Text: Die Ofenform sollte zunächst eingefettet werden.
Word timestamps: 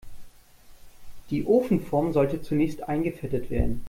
Die 1.29 1.45
Ofenform 1.45 2.11
sollte 2.11 2.41
zunächst 2.41 2.89
eingefettet 2.89 3.51
werden. 3.51 3.79